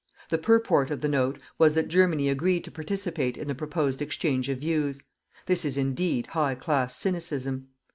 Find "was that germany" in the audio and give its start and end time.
1.59-2.27